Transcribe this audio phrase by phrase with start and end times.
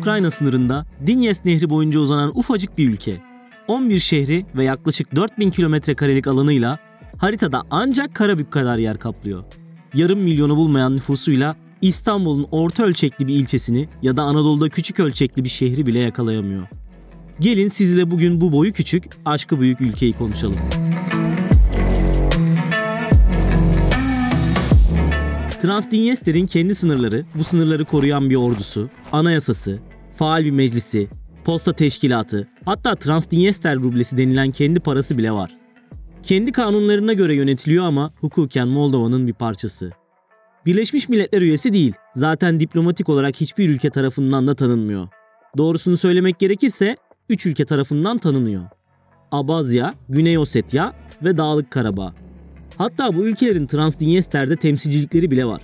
[0.00, 3.22] Ukrayna sınırında Dinyes Nehri boyunca uzanan ufacık bir ülke.
[3.68, 6.78] 11 şehri ve yaklaşık 4000 kilometre karelik alanıyla
[7.16, 9.44] haritada ancak Karabük kadar yer kaplıyor.
[9.94, 15.48] Yarım milyonu bulmayan nüfusuyla İstanbul'un orta ölçekli bir ilçesini ya da Anadolu'da küçük ölçekli bir
[15.48, 16.68] şehri bile yakalayamıyor.
[17.40, 20.58] Gelin sizle bugün bu boyu küçük, aşkı büyük ülkeyi konuşalım.
[25.62, 29.78] Transdinyester'in kendi sınırları, bu sınırları koruyan bir ordusu, anayasası,
[30.16, 31.08] faal bir meclisi,
[31.44, 35.52] posta teşkilatı, hatta Transdinyester rublesi denilen kendi parası bile var.
[36.22, 39.90] Kendi kanunlarına göre yönetiliyor ama hukuken Moldova'nın bir parçası.
[40.66, 41.92] Birleşmiş Milletler üyesi değil.
[42.14, 45.08] Zaten diplomatik olarak hiçbir ülke tarafından da tanınmıyor.
[45.56, 46.96] Doğrusunu söylemek gerekirse
[47.28, 48.64] 3 ülke tarafından tanınıyor.
[49.32, 52.14] Abazya, Güney Ossetya ve Dağlık Karabağ.
[52.80, 55.62] Hatta bu ülkelerin Transdinyester'de temsilcilikleri bile var.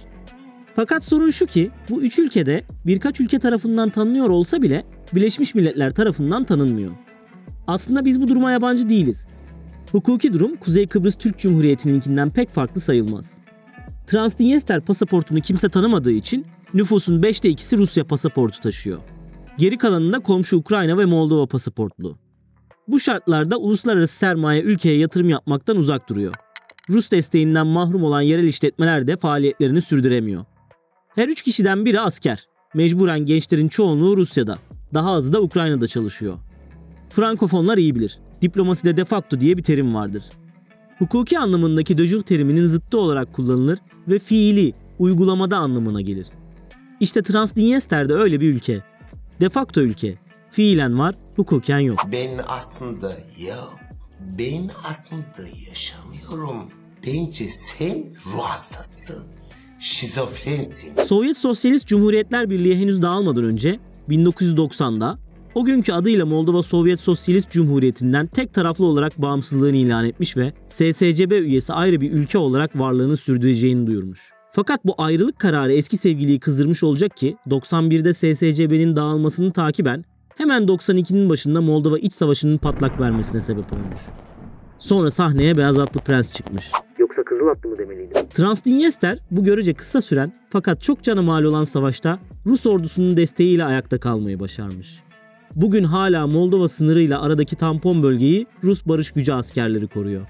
[0.74, 5.90] Fakat sorun şu ki bu üç ülkede birkaç ülke tarafından tanınıyor olsa bile Birleşmiş Milletler
[5.90, 6.90] tarafından tanınmıyor.
[7.66, 9.26] Aslında biz bu duruma yabancı değiliz.
[9.92, 13.38] Hukuki durum Kuzey Kıbrıs Türk Cumhuriyeti'ninkinden pek farklı sayılmaz.
[14.06, 18.98] Transdinyester pasaportunu kimse tanımadığı için nüfusun 5'te 2'si Rusya pasaportu taşıyor.
[19.58, 22.18] Geri kalanında komşu Ukrayna ve Moldova pasaportlu.
[22.88, 26.34] Bu şartlarda uluslararası sermaye ülkeye yatırım yapmaktan uzak duruyor.
[26.90, 30.44] Rus desteğinden mahrum olan yerel işletmeler de faaliyetlerini sürdüremiyor.
[31.14, 32.46] Her üç kişiden biri asker.
[32.74, 34.58] Mecburen gençlerin çoğunluğu Rusya'da.
[34.94, 36.38] Daha azı da Ukrayna'da çalışıyor.
[37.10, 38.18] Frankofonlar iyi bilir.
[38.42, 40.24] Diplomaside de facto diye bir terim vardır.
[40.98, 43.78] Hukuki anlamındaki de teriminin zıttı olarak kullanılır
[44.08, 46.26] ve fiili, uygulamada anlamına gelir.
[47.00, 48.84] İşte Transdinyester'de öyle bir ülke.
[49.40, 50.18] De facto ülke.
[50.50, 51.98] Fiilen var, hukuken yok.
[52.12, 53.12] Ben aslında
[53.48, 53.85] yok.
[54.20, 56.70] Ben aslında yaşamıyorum.
[57.06, 59.24] Bence sen ruh hastasın.
[59.78, 60.92] Şizofrensin.
[61.06, 63.78] Sovyet Sosyalist Cumhuriyetler Birliği henüz dağılmadan önce
[64.08, 65.18] 1990'da
[65.54, 71.32] o günkü adıyla Moldova Sovyet Sosyalist Cumhuriyeti'nden tek taraflı olarak bağımsızlığını ilan etmiş ve SSCB
[71.32, 74.30] üyesi ayrı bir ülke olarak varlığını sürdüreceğini duyurmuş.
[74.52, 80.04] Fakat bu ayrılık kararı eski sevgiliyi kızdırmış olacak ki 91'de SSCB'nin dağılmasını takiben
[80.36, 84.00] hemen 92'nin başında Moldova iç savaşının patlak vermesine sebep olmuş.
[84.78, 86.70] Sonra sahneye Beyaz Atlı Prens çıkmış.
[86.98, 88.28] Yoksa Kızıl Atlı mı demeliydim?
[88.34, 94.00] Transdinyester bu görece kısa süren fakat çok cana mal olan savaşta Rus ordusunun desteğiyle ayakta
[94.00, 95.02] kalmayı başarmış.
[95.54, 100.26] Bugün hala Moldova sınırıyla aradaki tampon bölgeyi Rus barış gücü askerleri koruyor.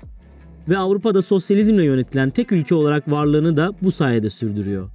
[0.68, 4.90] Ve Avrupa'da sosyalizmle yönetilen tek ülke olarak varlığını da bu sayede sürdürüyor.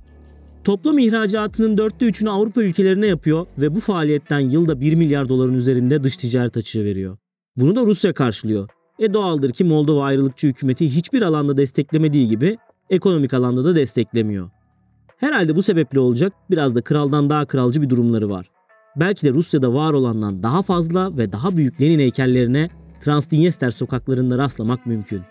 [0.63, 6.03] Toplam ihracatının dörtte üçünü Avrupa ülkelerine yapıyor ve bu faaliyetten yılda 1 milyar doların üzerinde
[6.03, 7.17] dış ticaret açığı veriyor.
[7.57, 8.69] Bunu da Rusya karşılıyor.
[8.99, 12.57] E doğaldır ki Moldova ayrılıkçı hükümeti hiçbir alanda desteklemediği gibi
[12.89, 14.49] ekonomik alanda da desteklemiyor.
[15.17, 18.51] Herhalde bu sebeple olacak biraz da kraldan daha kralcı bir durumları var.
[18.95, 22.69] Belki de Rusya'da var olandan daha fazla ve daha büyük Lenin heykellerine
[23.03, 25.21] Transdinyester sokaklarında rastlamak mümkün.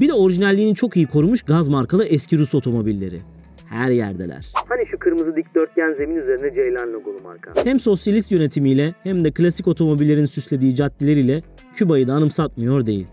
[0.00, 3.22] Bir de orijinalliğini çok iyi korumuş gaz markalı eski Rus otomobilleri.
[3.70, 4.46] Her yerdeler.
[4.68, 7.52] Hani şu kırmızı dikdörtgen zemin üzerine Ceylan logolu marka.
[7.64, 11.42] Hem sosyalist yönetimiyle hem de klasik otomobillerin süslediği caddeleriyle
[11.72, 13.06] Küba'yı da anımsatmıyor değil.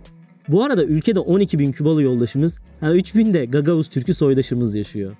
[0.48, 5.16] Bu arada ülkede 12 bin Kübalı yoldaşımız, ha 3 bin de Gagavuz Türk'ü soydaşımız yaşıyor.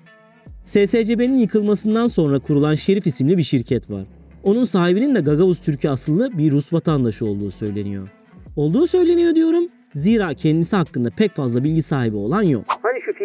[0.62, 4.06] SSCB'nin yıkılmasından sonra kurulan Şerif isimli bir şirket var.
[4.42, 8.08] Onun sahibinin de Gagavuz Türk'ü asıllı bir Rus vatandaşı olduğu söyleniyor.
[8.56, 9.66] Olduğu söyleniyor diyorum.
[9.94, 12.64] Zira kendisi hakkında pek fazla bilgi sahibi olan yok.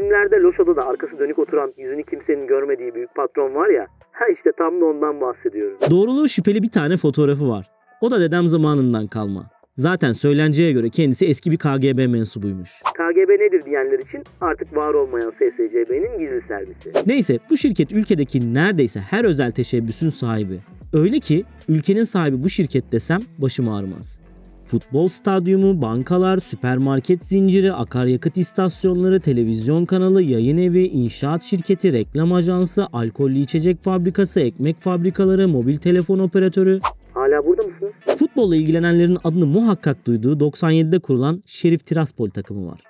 [0.03, 3.87] Filmlerde loş odada arkası dönük oturan yüzünü kimsenin görmediği büyük patron var ya.
[4.11, 5.77] Ha işte tam da ondan bahsediyorum.
[5.89, 7.71] Doğruluğu şüpheli bir tane fotoğrafı var.
[8.01, 9.49] O da dedem zamanından kalma.
[9.77, 12.69] Zaten söylenceye göre kendisi eski bir KGB mensubuymuş.
[12.93, 16.91] KGB nedir diyenler için artık var olmayan SSCB'nin gizli servisi.
[17.05, 20.59] Neyse bu şirket ülkedeki neredeyse her özel teşebbüsün sahibi.
[20.93, 24.22] Öyle ki ülkenin sahibi bu şirket desem başım ağrımaz.
[24.63, 32.87] Futbol stadyumu, bankalar, süpermarket zinciri, akaryakıt istasyonları, televizyon kanalı, yayın evi, inşaat şirketi, reklam ajansı,
[32.93, 36.79] alkollü içecek fabrikası, ekmek fabrikaları, mobil telefon operatörü.
[37.13, 37.91] Hala burada mısınız?
[38.17, 42.81] Futbolla ilgilenenlerin adını muhakkak duyduğu 97'de kurulan Şerif Tiraspol takımı var.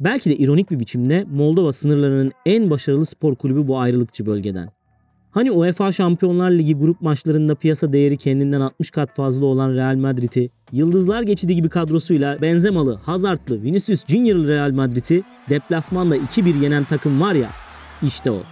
[0.00, 4.68] Belki de ironik bir biçimde Moldova sınırlarının en başarılı spor kulübü bu ayrılıkçı bölgeden.
[5.36, 10.50] Hani UEFA Şampiyonlar Ligi grup maçlarında piyasa değeri kendinden 60 kat fazla olan Real Madrid'i,
[10.72, 17.34] Yıldızlar Geçidi gibi kadrosuyla Benzemalı, Hazardlı, Vinicius Junior'lı Real Madrid'i deplasmanda 2-1 yenen takım var
[17.34, 17.48] ya,
[18.02, 18.42] işte o.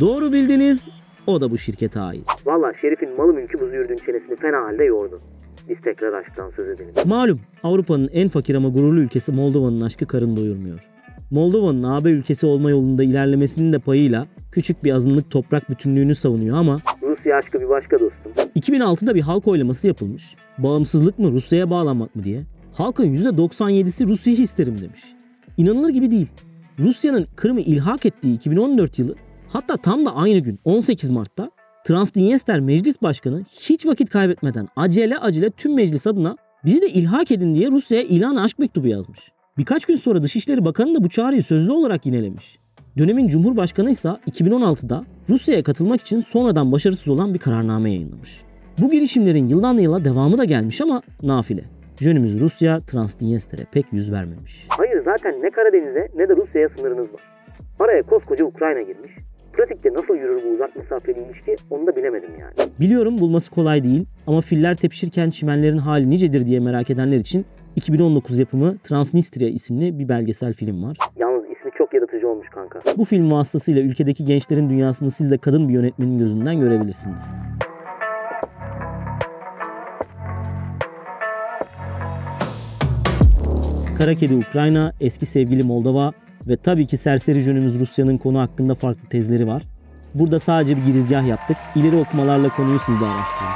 [0.00, 0.88] Doğru bildiniz,
[1.26, 2.28] o da bu şirkete ait.
[2.46, 5.18] Valla Şerif'in malı mülkü bu züğürdün çenesini fena halde yordu.
[5.68, 6.92] Biz tekrar aşktan söz edelim.
[7.04, 10.80] Malum Avrupa'nın en fakir ama gururlu ülkesi Moldova'nın aşkı karın doyurmuyor.
[11.30, 14.26] Moldova'nın AB ülkesi olma yolunda ilerlemesinin de payıyla
[14.56, 18.32] küçük bir azınlık toprak bütünlüğünü savunuyor ama Rusya aşkı bir başka dostum.
[18.56, 20.36] 2006'da bir halk oylaması yapılmış.
[20.58, 22.42] Bağımsızlık mı Rusya'ya bağlanmak mı diye.
[22.72, 25.00] Halkın %97'si Rusya'yı isterim demiş.
[25.56, 26.28] İnanılır gibi değil.
[26.78, 29.14] Rusya'nın Kırım'ı ilhak ettiği 2014 yılı
[29.48, 31.50] hatta tam da aynı gün 18 Mart'ta
[31.86, 37.54] Transdniester Meclis Başkanı hiç vakit kaybetmeden acele acele tüm meclis adına bizi de ilhak edin
[37.54, 39.20] diye Rusya'ya ilan aşk mektubu yazmış.
[39.58, 42.58] Birkaç gün sonra Dışişleri Bakanı da bu çağrıyı sözlü olarak yinelemiş.
[42.98, 48.42] Dönemin Cumhurbaşkanı ise 2016'da Rusya'ya katılmak için sonradan başarısız olan bir kararname yayınlamış.
[48.78, 51.64] Bu girişimlerin yıldan yıla devamı da gelmiş ama nafile.
[52.00, 54.66] Jönümüz Rusya Transdniester'e pek yüz vermemiş.
[54.68, 57.22] Hayır zaten ne Karadeniz'e ne de Rusya'ya sınırınız var.
[57.78, 59.12] Araya koskoca Ukrayna girmiş.
[59.52, 62.52] Pratikte nasıl yürür bu uzak mesafeli ilişki onu da bilemedim yani.
[62.80, 67.46] Biliyorum bulması kolay değil ama filler tepişirken çimenlerin hali nicedir diye merak edenler için
[67.76, 70.96] 2019 yapımı Transnistria isimli bir belgesel film var.
[71.16, 71.35] Yalnız
[71.78, 72.80] çok yaratıcı olmuş kanka.
[72.96, 77.22] Bu film vasıtasıyla ülkedeki gençlerin dünyasını siz de kadın bir yönetmenin gözünden görebilirsiniz.
[83.98, 86.12] Kara Kedi Ukrayna, eski sevgili Moldova
[86.46, 89.62] ve tabii ki serseri jönümüz Rusya'nın konu hakkında farklı tezleri var.
[90.14, 91.56] Burada sadece bir girizgah yaptık.
[91.74, 93.50] İleri okumalarla konuyu siz de araştırın.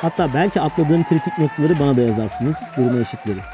[0.00, 2.56] Hatta belki atladığım kritik noktaları bana da yazarsınız.
[2.76, 3.46] Durumu eşitleriz.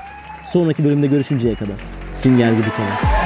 [0.47, 1.77] Sonraki bölümde görüşünceye kadar.
[2.23, 3.18] Sünger gibi kalın.